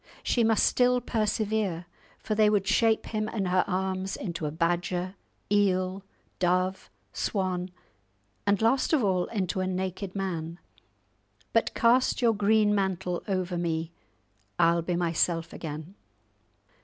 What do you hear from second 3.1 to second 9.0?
in her arms into a badger, eel, dove, swan, and, last